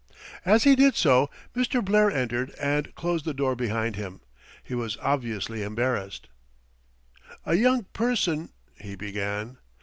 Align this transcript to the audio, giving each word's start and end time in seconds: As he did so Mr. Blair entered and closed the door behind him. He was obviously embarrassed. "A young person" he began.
As 0.45 0.63
he 0.63 0.75
did 0.75 0.95
so 0.95 1.29
Mr. 1.55 1.85
Blair 1.85 2.09
entered 2.09 2.55
and 2.59 2.95
closed 2.95 3.23
the 3.23 3.35
door 3.35 3.55
behind 3.55 3.95
him. 3.97 4.21
He 4.63 4.73
was 4.73 4.97
obviously 4.99 5.61
embarrassed. 5.61 6.27
"A 7.45 7.53
young 7.53 7.83
person" 7.83 8.49
he 8.83 8.95
began. 8.95 9.59